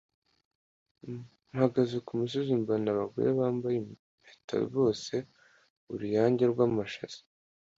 [1.51, 7.19] Mpagaze ku gasozi mbona abagore bambaye impeta bose-Uruyange rw'amashaza.